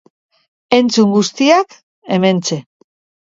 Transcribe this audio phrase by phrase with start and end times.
[0.77, 1.77] Entzun guztiak,
[2.17, 2.59] hementxe.